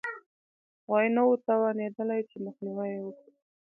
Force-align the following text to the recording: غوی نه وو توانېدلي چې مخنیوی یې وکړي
غوی 0.87 1.07
نه 1.15 1.21
وو 1.25 1.33
توانېدلي 1.47 2.19
چې 2.29 2.37
مخنیوی 2.45 2.89
یې 2.93 2.99
وکړي 3.05 3.31